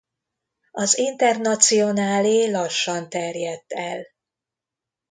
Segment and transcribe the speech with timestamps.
[0.71, 4.07] Az Internacionálé lassan terjedt el.